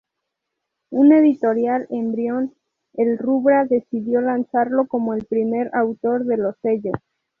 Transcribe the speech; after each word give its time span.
Un 0.89 1.13
editorial 1.13 1.85
embrión, 1.91 2.55
el 2.93 3.19
Rubra, 3.19 3.65
decidió 3.65 4.19
lanzarlo 4.21 4.87
como 4.87 5.13
el 5.13 5.25
primer 5.25 5.69
autor 5.75 6.25
de 6.25 6.37
lo 6.37 6.53
sello. 6.63 6.93